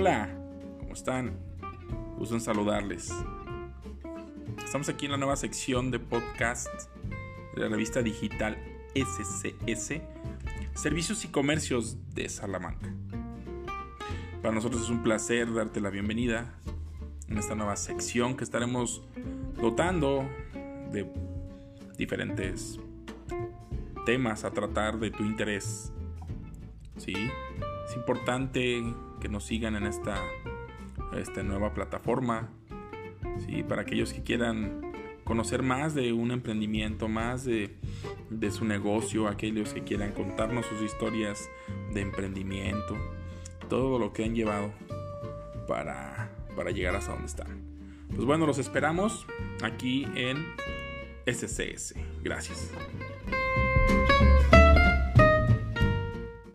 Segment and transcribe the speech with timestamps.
[0.00, 0.30] Hola,
[0.78, 1.36] ¿cómo están?
[2.18, 3.12] Gusto en saludarles.
[4.64, 6.68] Estamos aquí en la nueva sección de podcast
[7.56, 8.56] de la revista digital
[8.94, 10.00] SCS,
[10.74, 12.94] Servicios y Comercios de Salamanca.
[14.40, 16.54] Para nosotros es un placer darte la bienvenida
[17.26, 19.02] en esta nueva sección que estaremos
[19.60, 20.30] dotando
[20.92, 21.12] de
[21.96, 22.78] diferentes
[24.06, 25.92] temas a tratar de tu interés.
[26.98, 27.14] ¿Sí?
[27.88, 28.84] Es importante
[29.18, 30.22] que nos sigan en esta,
[31.16, 32.50] esta nueva plataforma.
[33.46, 33.62] ¿sí?
[33.62, 34.92] Para aquellos que quieran
[35.24, 37.76] conocer más de un emprendimiento, más de,
[38.28, 41.48] de su negocio, aquellos que quieran contarnos sus historias
[41.94, 42.94] de emprendimiento,
[43.70, 44.70] todo lo que han llevado
[45.66, 47.62] para, para llegar hasta donde están.
[48.14, 49.26] Pues bueno, los esperamos
[49.62, 50.44] aquí en
[51.26, 51.94] SCS.
[52.22, 52.70] Gracias.